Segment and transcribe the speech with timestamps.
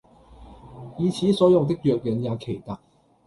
[0.97, 2.79] 以此所用的藥引也奇特：